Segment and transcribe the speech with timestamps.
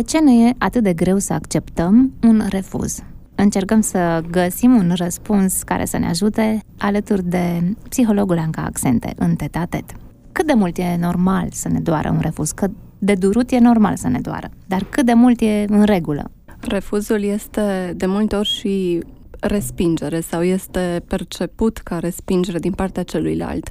[0.00, 3.02] De ce ne e atât de greu să acceptăm un refuz?
[3.34, 9.34] Încercăm să găsim un răspuns care să ne ajute alături de psihologul Anca Accente în
[9.34, 9.84] tetatet.
[10.32, 12.50] Cât de mult e normal să ne doară un refuz?
[12.50, 16.30] Cât de durut e normal să ne doară, dar cât de mult e în regulă?
[16.60, 19.02] Refuzul este de multe ori și
[19.40, 23.70] respingere sau este perceput ca respingere din partea celuilalt.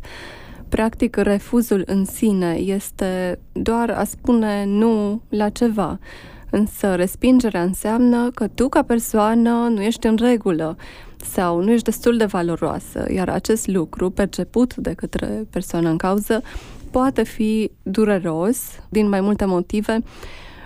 [0.70, 6.00] Practic, refuzul în sine este doar a spune nu la ceva.
[6.50, 10.78] Însă respingerea înseamnă că tu ca persoană nu ești în regulă
[11.18, 16.42] sau nu ești destul de valoroasă, iar acest lucru perceput de către persoana în cauză
[16.92, 20.04] poate fi dureros din mai multe motive.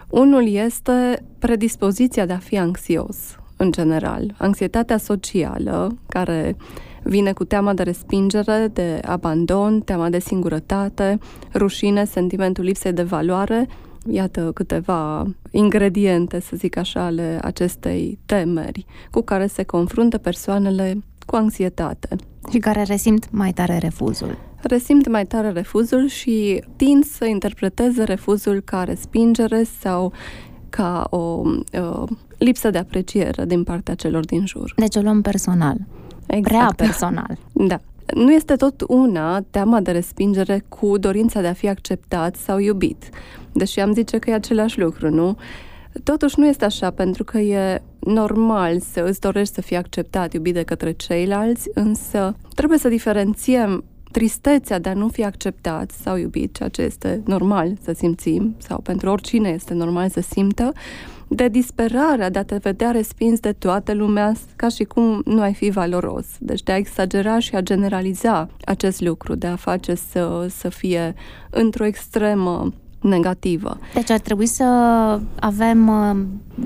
[0.10, 3.18] Unul este predispoziția de a fi anxios,
[3.58, 4.36] în general.
[4.38, 6.56] Anxietatea socială, care
[7.04, 11.18] vine cu teama de respingere, de abandon, teama de singurătate,
[11.54, 13.68] rușine, sentimentul lipsei de valoare,
[14.10, 21.36] Iată câteva ingrediente, să zic așa, ale acestei temeri cu care se confruntă persoanele cu
[21.36, 22.16] anxietate.
[22.52, 24.38] Și care resimt mai tare refuzul.
[24.62, 30.14] Resimt mai tare refuzul și tind să interpreteze refuzul ca respingere sau
[30.70, 31.42] ca o
[31.74, 32.04] uh,
[32.38, 34.74] lipsă de apreciere din partea celor din jur.
[34.76, 35.78] Deci o luăm personal.
[36.28, 36.48] Exact.
[36.48, 37.38] Prea personal.
[37.52, 37.80] Da.
[38.16, 43.10] Nu este tot una teama de respingere cu dorința de a fi acceptat sau iubit.
[43.52, 45.38] Deși am zice că e același lucru, nu?
[46.04, 50.54] Totuși nu este așa, pentru că e normal să îți dorești să fii acceptat, iubit
[50.54, 56.56] de către ceilalți, însă trebuie să diferențiem tristețea de a nu fi acceptat sau iubit,
[56.56, 60.72] ceea ce este normal să simțim, sau pentru oricine este normal să simtă,
[61.36, 65.54] de disperarea de a te vedea respins de toată lumea ca și cum nu ai
[65.54, 66.26] fi valoros.
[66.40, 71.14] Deci de a exagera și a generaliza acest lucru, de a face să, să fie
[71.50, 72.74] într-o extremă
[73.04, 73.78] negativă.
[73.94, 74.64] Deci ar trebui să
[75.40, 76.18] avem uh,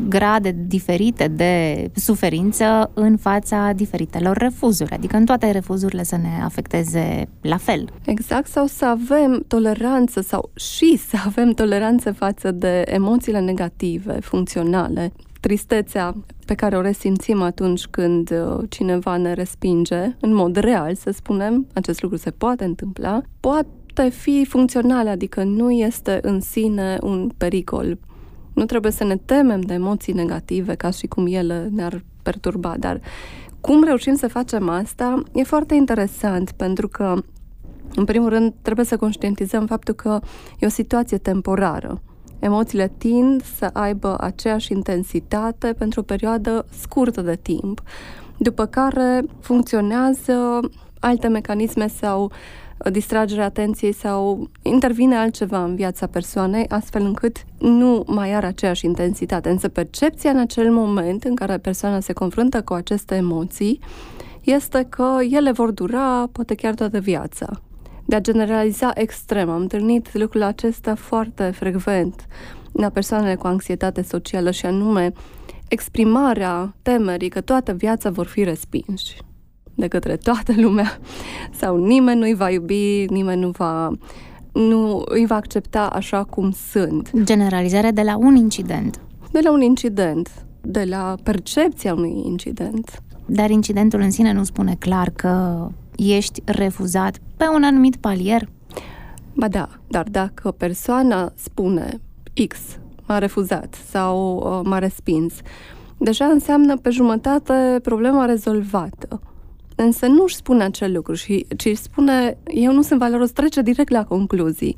[0.09, 7.29] grade diferite de suferință în fața diferitelor refuzuri, adică în toate refuzurile să ne afecteze
[7.41, 7.89] la fel.
[8.05, 15.11] Exact, sau să avem toleranță sau și să avem toleranță față de emoțiile negative, funcționale,
[15.39, 21.11] tristețea pe care o resimțim atunci când uh, cineva ne respinge, în mod real, să
[21.11, 23.67] spunem, acest lucru se poate întâmpla, poate
[23.97, 27.97] poate fi funcțională, adică nu este în sine un pericol.
[28.53, 33.01] Nu trebuie să ne temem de emoții negative ca și cum ele ne-ar perturba, dar
[33.61, 37.13] cum reușim să facem asta e foarte interesant pentru că
[37.95, 40.19] în primul rând, trebuie să conștientizăm faptul că
[40.59, 42.01] e o situație temporară.
[42.39, 47.81] Emoțiile tind să aibă aceeași intensitate pentru o perioadă scurtă de timp,
[48.37, 50.59] după care funcționează
[50.99, 52.31] alte mecanisme sau
[52.91, 59.49] distragerea atenției sau intervine altceva în viața persoanei, astfel încât nu mai are aceeași intensitate.
[59.49, 63.79] Însă percepția în acel moment în care persoana se confruntă cu aceste emoții
[64.41, 67.61] este că ele vor dura poate chiar toată viața.
[68.05, 69.49] De a generaliza extrem.
[69.49, 72.25] Am întâlnit lucrul acesta foarte frecvent
[72.71, 75.11] la persoanele cu anxietate socială și anume
[75.67, 79.17] exprimarea temerii că toată viața vor fi respinși
[79.77, 80.99] de către toată lumea
[81.51, 83.91] sau nimeni nu-i va iubi, nimeni nu va
[84.53, 87.11] nu îi va accepta așa cum sunt.
[87.23, 89.01] Generalizarea de la un incident.
[89.31, 93.01] De la un incident, de la percepția unui incident.
[93.25, 98.49] Dar incidentul în sine nu spune clar că ești refuzat pe un anumit palier?
[99.33, 102.01] Ba da, dar dacă persoana spune
[102.47, 102.57] X
[103.07, 105.33] m-a refuzat sau uh, m-a respins,
[105.97, 109.21] deja înseamnă pe jumătate problema rezolvată
[109.77, 113.61] însă nu își spune acel lucru, și, ci își spune, eu nu sunt valoros, trece
[113.61, 114.77] direct la concluzii.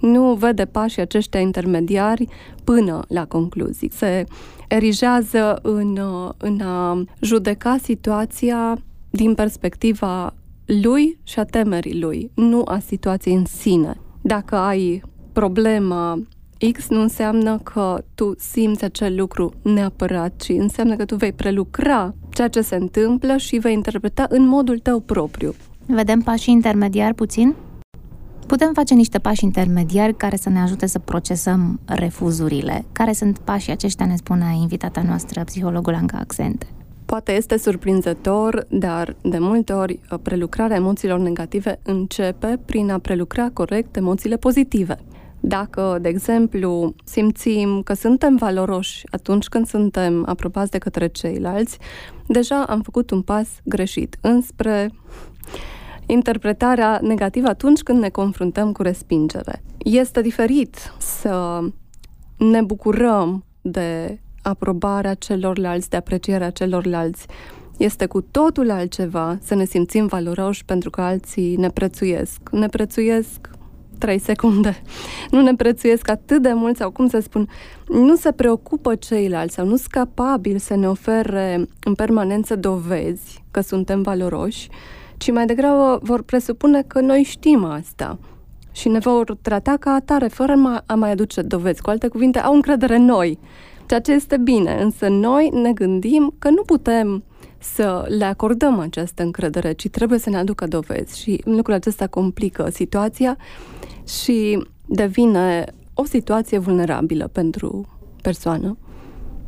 [0.00, 2.28] Nu vede pașii aceștia intermediari
[2.64, 3.90] până la concluzii.
[3.92, 4.24] Se
[4.68, 5.98] erigează în,
[6.36, 8.78] în a judeca situația
[9.10, 10.34] din perspectiva
[10.66, 14.00] lui și a temerii lui, nu a situației în sine.
[14.22, 15.02] Dacă ai
[15.32, 16.22] problema
[16.72, 22.14] X nu înseamnă că tu simți acel lucru neapărat, ci înseamnă că tu vei prelucra
[22.30, 25.54] ceea ce se întâmplă și vei interpreta în modul tău propriu.
[25.86, 27.54] Vedem pașii intermediari puțin?
[28.46, 32.84] Putem face niște pași intermediari care să ne ajute să procesăm refuzurile.
[32.92, 36.66] Care sunt pașii aceștia, ne spune invitata noastră, psihologul Anca Accente.
[37.04, 43.96] Poate este surprinzător, dar de multe ori prelucrarea emoțiilor negative începe prin a prelucra corect
[43.96, 44.96] emoțiile pozitive.
[45.48, 51.78] Dacă, de exemplu, simțim că suntem valoroși atunci când suntem apropați de către ceilalți,
[52.26, 54.90] deja am făcut un pas greșit înspre
[56.06, 59.62] interpretarea negativă atunci când ne confruntăm cu respingere.
[59.78, 61.60] Este diferit să
[62.36, 67.26] ne bucurăm de aprobarea celorlalți, de aprecierea celorlalți.
[67.76, 72.40] Este cu totul altceva să ne simțim valoroși pentru că alții ne prețuiesc.
[72.50, 73.50] Ne prețuiesc
[73.98, 74.82] 3 secunde.
[75.30, 77.48] Nu ne prețuiesc atât de mult sau, cum să spun,
[77.88, 83.60] nu se preocupă ceilalți sau nu sunt capabili să ne ofere în permanență dovezi că
[83.60, 84.68] suntem valoroși,
[85.16, 88.18] ci mai degrabă vor presupune că noi știm asta
[88.72, 91.82] și ne vor trata ca atare, fără a mai aduce dovezi.
[91.82, 93.38] Cu alte cuvinte, au încredere în noi,
[93.86, 97.24] ceea ce este bine, însă noi ne gândim că nu putem
[97.58, 102.68] să le acordăm această încredere, ci trebuie să ne aducă dovezi și lucrul acesta complică
[102.70, 103.36] situația
[104.06, 105.64] și devine
[105.94, 107.88] o situație vulnerabilă pentru
[108.22, 108.76] persoană.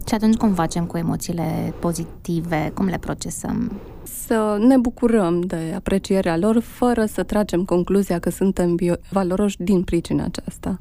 [0.08, 2.70] Și atunci cum facem cu emoțiile pozitive?
[2.74, 3.72] Cum le procesăm?
[4.02, 8.74] Să ne bucurăm de aprecierea lor fără să tragem concluzia că suntem
[9.10, 10.80] valoroși din pricina aceasta.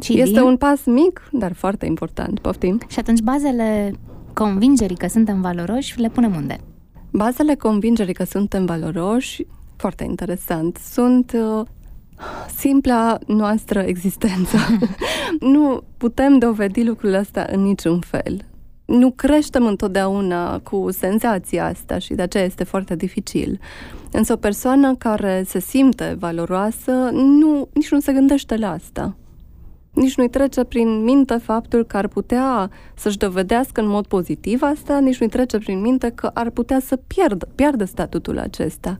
[0.00, 0.42] Și este din...
[0.42, 2.38] un pas mic, dar foarte important.
[2.38, 2.80] Poftim?
[2.88, 3.92] Și atunci bazele
[4.38, 6.58] convingerii că suntem valoroși le punem unde?
[7.10, 9.46] Bazele convingerii că suntem valoroși,
[9.76, 11.66] foarte interesant, sunt uh,
[12.56, 14.56] simpla noastră existență.
[15.54, 18.44] nu putem dovedi lucrul ăsta în niciun fel.
[18.84, 23.60] Nu creștem întotdeauna cu senzația asta și de aceea este foarte dificil.
[24.10, 29.16] Însă o persoană care se simte valoroasă nu, nici nu se gândește la asta.
[29.98, 34.98] Nici nu-i trece prin minte faptul că ar putea să-și dovedească în mod pozitiv asta,
[34.98, 38.98] nici nu-i trece prin minte că ar putea să pierdă, pierdă statutul acesta.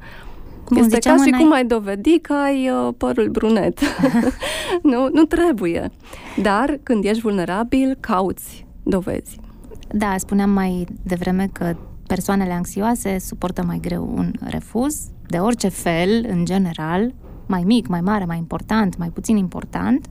[0.65, 3.81] Cum este ca și cum ai dovedi că ai uh, părul brunet.
[4.83, 5.91] nu, nu trebuie.
[6.43, 9.41] Dar când ești vulnerabil, cauți dovezi.
[9.93, 16.27] Da, spuneam mai devreme că persoanele anxioase suportă mai greu un refuz, de orice fel,
[16.29, 17.15] în general,
[17.47, 20.07] mai mic, mai mare, mai important, mai puțin important,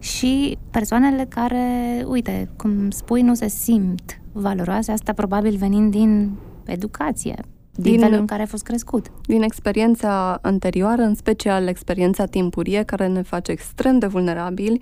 [0.00, 1.64] și persoanele care,
[2.06, 6.30] uite, cum spui, nu se simt valoroase, asta probabil venind din
[6.64, 7.42] educație,
[7.74, 9.06] din, din felul în care a fost crescut.
[9.26, 14.80] Din experiența anterioară, în special experiența timpurie, care ne face extrem de vulnerabili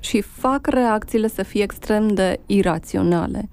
[0.00, 3.48] și fac reacțiile să fie extrem de iraționale.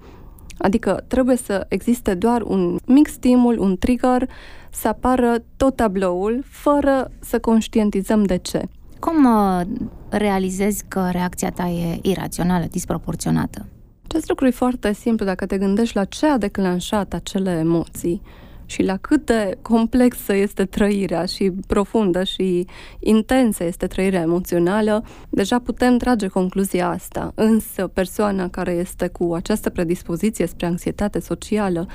[0.58, 4.30] Adică trebuie să existe doar un mic stimul, un trigger,
[4.70, 8.68] să apară tot tabloul, fără să conștientizăm de ce.
[8.98, 9.60] Cum uh,
[10.08, 13.66] realizezi că reacția ta e irațională, disproporționată?
[14.08, 18.22] Acest lucru e foarte simplu dacă te gândești la ce a declanșat acele emoții
[18.66, 22.66] și la cât de complexă este trăirea și profundă și
[22.98, 27.32] intensă este trăirea emoțională, deja putem trage concluzia asta.
[27.34, 31.86] Însă persoana care este cu această predispoziție spre anxietate socială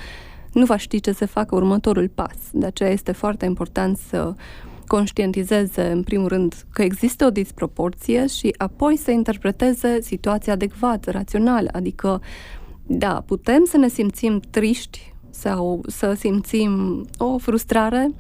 [0.52, 2.36] nu va ști ce să facă următorul pas.
[2.52, 4.34] De aceea este foarte important să
[4.96, 11.70] conștientizeze, în primul rând, că există o disproporție și apoi să interpreteze situația adecvat, rațional.
[11.72, 12.22] Adică,
[12.86, 16.72] da, putem să ne simțim triști sau să simțim
[17.18, 18.12] o frustrare,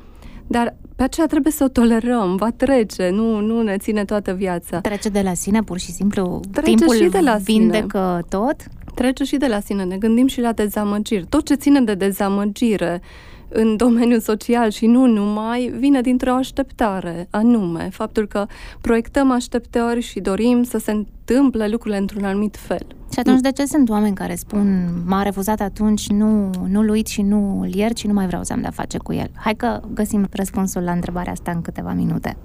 [0.47, 4.81] dar pe aceea trebuie să o tolerăm, va trece, nu, nu ne ține toată viața.
[4.81, 6.39] Trece de la sine, pur și simplu?
[6.51, 8.39] Trece Timpul și de la vindecă sine.
[8.41, 8.55] tot?
[8.95, 11.25] Trece și de la sine, ne gândim și la dezamăgiri.
[11.25, 13.01] Tot ce ține de dezamăgire,
[13.53, 18.45] în domeniul social și nu numai, vine dintr-o așteptare, anume faptul că
[18.81, 22.85] proiectăm așteptări și dorim să se întâmple lucrurile într-un anumit fel.
[23.13, 27.21] Și atunci de ce sunt oameni care spun m-a refuzat atunci, nu, nu-l uit și
[27.21, 29.31] nu îl iert și nu mai vreau să am de-a face cu el?
[29.35, 32.37] Hai că găsim răspunsul la întrebarea asta în câteva minute.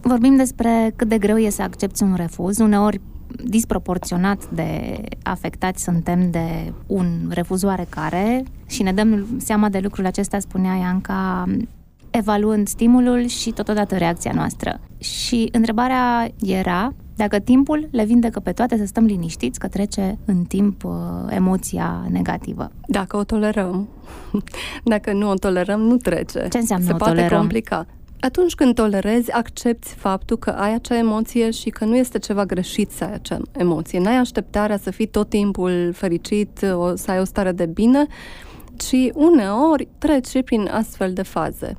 [0.00, 2.58] Vorbim despre cât de greu e să accepti un refuz.
[2.58, 3.00] Uneori
[3.44, 10.38] disproporționat de afectați suntem de un refuz oarecare și ne dăm seama de lucrul acesta,
[10.38, 11.44] spunea Ianca,
[12.10, 14.80] evaluând stimulul și totodată reacția noastră.
[14.98, 20.42] Și întrebarea era dacă timpul le vindecă pe toate să stăm liniștiți că trece în
[20.42, 20.92] timp uh,
[21.28, 22.70] emoția negativă.
[22.86, 23.88] Dacă o tolerăm.
[24.84, 26.46] Dacă nu o tolerăm, nu trece.
[26.50, 27.38] Ce înseamnă Se o poate tolerăm?
[27.38, 27.86] complica.
[28.20, 32.90] Atunci când tolerezi, accepti faptul că ai acea emoție și că nu este ceva greșit
[32.90, 33.98] să ai acea emoție.
[33.98, 38.06] N-ai așteptarea să fii tot timpul fericit, o, să ai o stare de bine,
[38.76, 41.76] ci uneori treci prin astfel de faze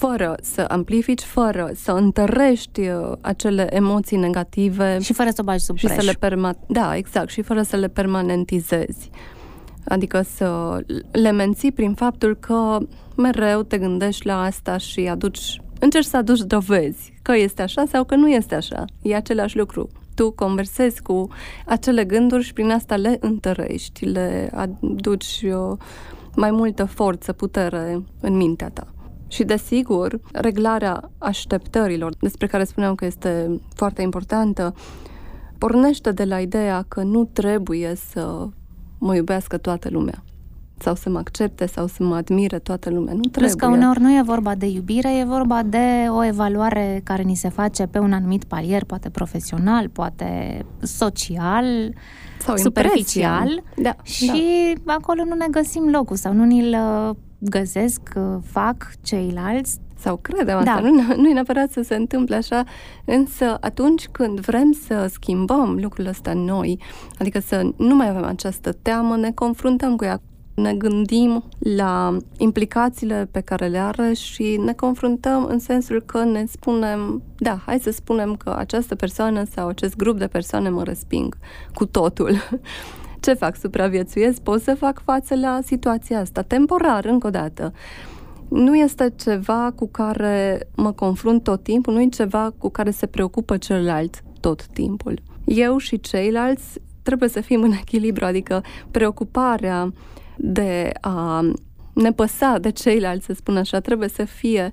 [0.00, 5.64] fără să amplifici, fără să întărești uh, acele emoții negative și fără să o bagi
[5.64, 9.10] sub și să le perma- da, exact, și fără să le permanentizezi.
[9.84, 10.78] Adică să
[11.10, 12.78] le menții prin faptul că
[13.16, 18.04] mereu te gândești la asta și aduci, încerci să aduci dovezi că este așa sau
[18.04, 18.84] că nu este așa.
[19.02, 19.88] E același lucru.
[20.14, 21.28] Tu conversezi cu
[21.66, 25.76] acele gânduri și prin asta le întărești, le aduci uh,
[26.36, 28.86] mai multă forță, putere în mintea ta.
[29.28, 34.74] Și desigur, reglarea așteptărilor, despre care spuneam că este foarte importantă,
[35.58, 38.48] pornește de la ideea că nu trebuie să
[39.00, 40.24] mă iubească toată lumea
[40.78, 43.12] sau să mă accepte sau să mă admire toată lumea.
[43.12, 43.42] Nu trebuie.
[43.42, 47.34] Plus că uneori nu e vorba de iubire, e vorba de o evaluare care ni
[47.34, 51.94] se face pe un anumit palier, poate profesional, poate social,
[52.38, 54.32] sau superficial da, și
[54.84, 54.92] da.
[54.92, 56.76] acolo nu ne găsim locul sau nu ni-l
[57.08, 60.88] uh, găsesc, uh, fac ceilalți sau credem asta, da.
[60.88, 62.64] nu, nu e neapărat să se întâmple așa,
[63.04, 66.80] însă atunci când vrem să schimbăm lucrul ăsta noi,
[67.18, 70.20] adică să nu mai avem această teamă, ne confruntăm cu ea,
[70.54, 76.44] ne gândim la implicațiile pe care le are și ne confruntăm în sensul că ne
[76.50, 81.36] spunem, da, hai să spunem că această persoană sau acest grup de persoane mă resping
[81.74, 82.30] cu totul.
[83.20, 83.56] Ce fac?
[83.56, 84.40] Supraviețuiesc?
[84.40, 86.42] Pot să fac față la situația asta?
[86.42, 87.72] Temporar, încă o dată.
[88.50, 93.06] Nu este ceva cu care mă confrunt tot timpul, nu e ceva cu care se
[93.06, 95.22] preocupă celălalt tot timpul.
[95.44, 99.92] Eu și ceilalți trebuie să fim în echilibru, adică preocuparea
[100.36, 101.50] de a
[101.92, 104.68] ne păsa de ceilalți, să spun așa, trebuie să fie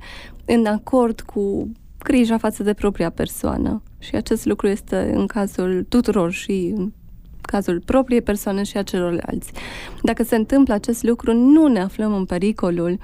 [0.45, 1.71] în acord cu
[2.03, 3.81] grija față de propria persoană.
[3.99, 6.91] Și acest lucru este în cazul tuturor și în
[7.41, 9.51] cazul propriei persoane și a celorlalți.
[10.01, 12.99] Dacă se întâmplă acest lucru, nu ne aflăm în pericolul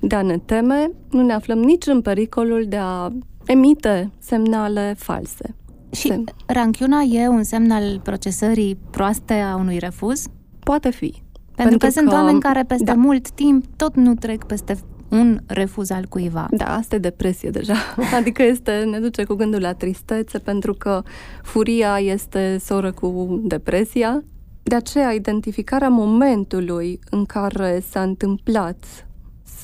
[0.00, 3.12] de a ne teme, nu ne aflăm nici în pericolul de a
[3.46, 5.54] emite semnale false.
[5.90, 10.26] Și Sem- ranchiuna e un semn al procesării proaste a unui refuz?
[10.58, 11.08] Poate fi.
[11.10, 11.22] Pentru,
[11.54, 12.94] Pentru că, că sunt oameni care peste da.
[12.94, 14.76] mult timp tot nu trec peste
[15.08, 16.46] un refuz al cuiva.
[16.50, 17.74] Da, asta e depresie deja.
[18.18, 21.02] Adică este, ne duce cu gândul la tristețe, pentru că
[21.42, 24.22] furia este soră cu depresia.
[24.62, 29.05] De aceea, identificarea momentului în care s-a întâmplat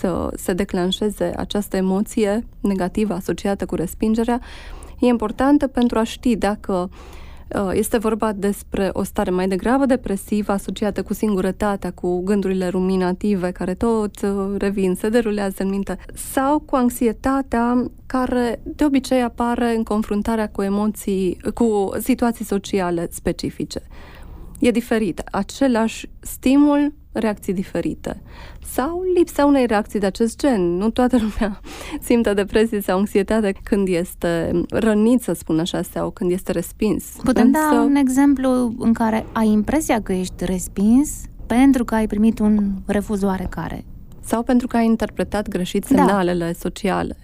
[0.02, 4.40] să se declanșeze această emoție negativă asociată cu respingerea
[4.99, 7.21] e importantă pentru a ști dacă uh,
[7.54, 13.50] Uh, este vorba despre o stare mai degrabă depresivă asociată cu singurătatea, cu gândurile ruminative
[13.50, 19.75] care tot uh, revin, se derulează în minte, sau cu anxietatea care de obicei apare
[19.76, 23.82] în confruntarea cu emoții, cu situații sociale specifice
[24.59, 25.23] e diferit.
[25.30, 28.23] Același stimul, reacții diferite.
[28.64, 30.76] Sau lipsa unei reacții de acest gen.
[30.76, 31.61] Nu toată lumea
[32.07, 37.04] simte depresie sau anxietate când este rănit, să spun așa, sau când este respins.
[37.23, 37.59] Putem Însă...
[37.71, 42.71] da un exemplu în care ai impresia că ești respins pentru că ai primit un
[42.87, 43.85] refuz oarecare.
[44.25, 45.97] Sau pentru că ai interpretat greșit da.
[45.97, 46.52] semnalele da.
[46.52, 47.16] sociale.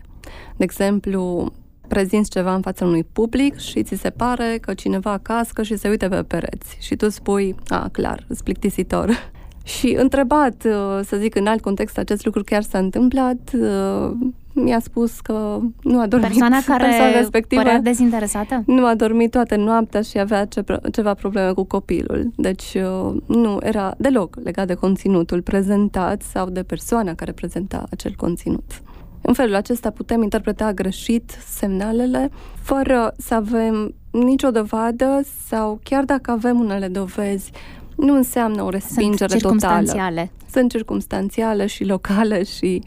[0.57, 1.52] De exemplu,
[1.88, 5.88] prezinți ceva în fața unui public și ți se pare că cineva cască și se
[5.88, 9.11] uite pe pereți și tu spui, a, clar, îți plictisitor.
[9.69, 14.11] Și întrebat, uh, să zic, în alt context, acest lucru chiar s-a întâmplat, uh,
[14.53, 16.29] mi-a spus că nu a dormit.
[16.29, 18.63] Persoana care persoana respectivă părea dezinteresată?
[18.67, 22.31] Nu a dormit toată noaptea și avea ce, ceva probleme cu copilul.
[22.37, 28.13] Deci uh, nu era deloc legat de conținutul prezentat sau de persoana care prezenta acel
[28.17, 28.83] conținut.
[29.23, 32.31] În felul acesta putem interpreta greșit semnalele
[32.63, 37.51] fără să avem nicio dovadă sau chiar dacă avem unele dovezi,
[37.99, 40.21] nu înseamnă o respingere Sunt circumstanțiale.
[40.21, 40.31] totală.
[40.50, 42.83] Sunt circumstanțiale și locale și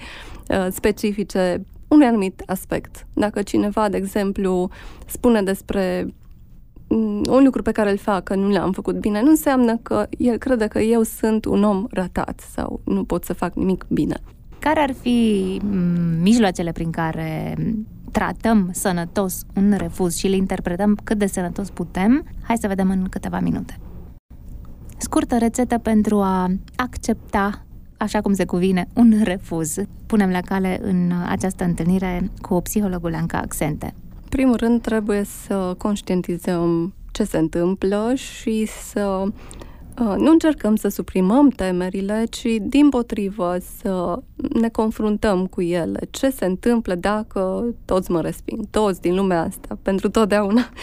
[0.50, 3.08] uh, specifice unui anumit aspect.
[3.14, 4.70] Dacă cineva, de exemplu,
[5.06, 6.14] spune despre
[6.88, 10.08] mm, un lucru pe care îl fac, că nu l-am făcut bine, nu înseamnă că
[10.18, 14.22] el crede că eu sunt un om ratat sau nu pot să fac nimic bine.
[14.60, 17.56] Care ar fi mm, mijloacele prin care
[18.12, 22.26] tratăm sănătos un refuz și le interpretăm cât de sănătos putem?
[22.42, 23.80] Hai să vedem în câteva minute.
[25.02, 27.66] Scurtă rețetă pentru a accepta
[27.98, 29.76] așa cum se cuvine, un refuz.
[30.06, 33.94] Punem la cale în această întâlnire cu psihologul Anca Accente.
[34.30, 39.34] Primul rând trebuie să conștientizăm ce se întâmplă și să Uh,
[40.04, 44.20] nu încercăm să suprimăm temerile, ci din potrivă să
[44.54, 46.00] ne confruntăm cu ele.
[46.10, 50.70] Ce se întâmplă dacă toți mă resping, toți din lumea asta, pentru totdeauna.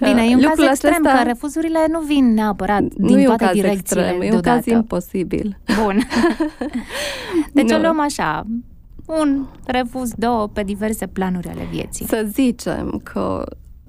[0.00, 1.18] Bine, e un Lucrul caz extrem, acesta...
[1.18, 4.66] că refuzurile nu vin neapărat din nu toate e un direcțiile extrem, e un caz
[4.66, 5.58] imposibil.
[5.82, 5.98] Bun.
[7.52, 7.76] Deci nu.
[7.76, 8.46] o luăm așa,
[9.06, 12.06] un refuz, două, pe diverse planuri ale vieții.
[12.06, 13.44] Să zicem că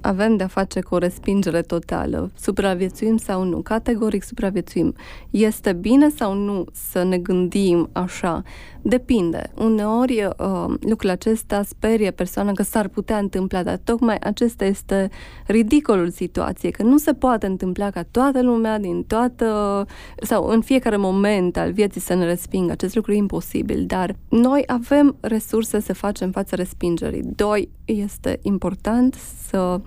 [0.08, 2.32] avem de-a face cu o respingere totală.
[2.40, 3.62] Supraviețuim sau nu?
[3.62, 4.96] Categoric supraviețuim.
[5.30, 8.44] Este bine sau nu să ne gândim așa?
[8.88, 9.51] Depinde.
[9.58, 15.10] Uneori uh, lucrul acesta sperie persoana că s-ar putea întâmpla, dar tocmai acesta este
[15.48, 19.86] ridicolul situației, că nu se poate întâmpla ca toată lumea din toată
[20.22, 22.72] sau în fiecare moment al vieții să ne respingă.
[22.72, 27.24] Acest lucru e imposibil, dar noi avem resurse să facem față respingerii.
[27.36, 29.15] Doi, este important
[29.50, 29.82] să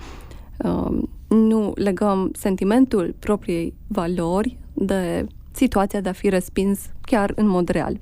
[0.65, 7.69] uh, nu legăm sentimentul propriei valori de situația de a fi respins chiar în mod
[7.69, 7.99] real.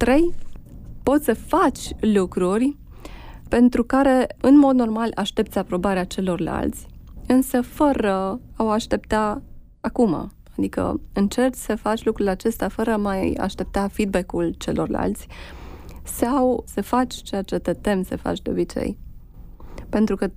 [0.00, 0.34] 3.
[1.02, 2.76] Poți să faci lucruri
[3.48, 6.86] pentru care, în mod normal, aștepți aprobarea celorlalți,
[7.26, 9.42] însă fără a o aștepta
[9.80, 10.32] acum.
[10.56, 15.26] Adică încerci să faci lucrul acesta fără a mai aștepta feedback-ul celorlalți
[16.02, 18.98] sau să faci ceea ce te tem să faci de obicei.
[19.88, 20.30] Pentru că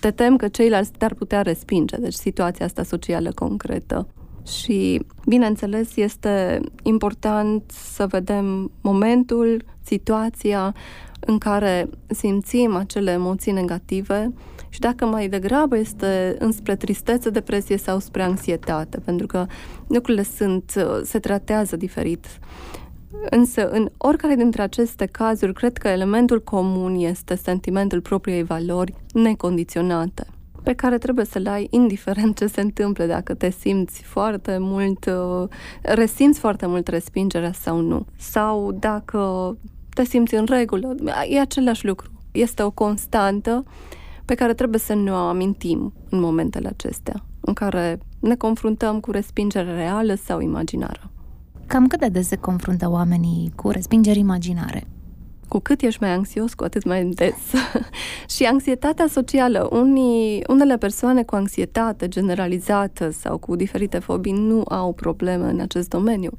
[0.00, 4.06] te tem că ceilalți te-ar putea respinge, deci situația asta socială concretă.
[4.46, 10.74] Și, bineînțeles, este important să vedem momentul, situația
[11.20, 14.32] în care simțim acele emoții negative
[14.68, 19.46] și dacă mai degrabă este înspre tristețe, depresie sau spre anxietate, pentru că
[19.86, 20.72] lucrurile sunt,
[21.02, 22.26] se tratează diferit.
[23.30, 30.26] Însă, în oricare dintre aceste cazuri, cred că elementul comun este sentimentul propriei valori necondiționate
[30.62, 35.04] pe care trebuie să le ai indiferent ce se întâmplă, dacă te simți foarte mult,
[35.04, 35.48] uh,
[35.82, 38.06] resimți foarte mult respingerea sau nu.
[38.16, 39.56] Sau dacă
[39.94, 40.94] te simți în regulă,
[41.28, 42.10] e același lucru.
[42.32, 43.64] Este o constantă
[44.24, 49.10] pe care trebuie să ne o amintim în momentele acestea, în care ne confruntăm cu
[49.10, 51.10] respingere reală sau imaginară.
[51.66, 54.86] Cam cât de des se confruntă oamenii cu respingeri imaginare?
[55.52, 57.60] Cu cât ești mai anxios, cu atât mai des.
[58.36, 59.68] și anxietatea socială.
[59.72, 65.88] Unii, unele persoane cu anxietate generalizată sau cu diferite fobii nu au probleme în acest
[65.88, 66.30] domeniu.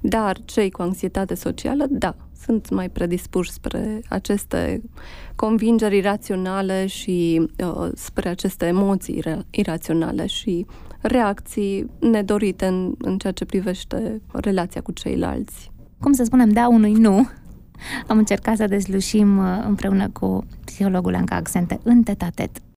[0.00, 4.82] Dar cei cu anxietate socială, da, sunt mai predispuși spre aceste
[5.34, 10.66] convingeri iraționale și uh, spre aceste emoții iraționale și
[11.00, 15.70] reacții nedorite în, în ceea ce privește relația cu ceilalți.
[16.00, 17.28] Cum să spunem da unui nu?
[18.06, 22.50] Am încercat să dezlușim uh, împreună cu psihologul Anca Accente în tetatet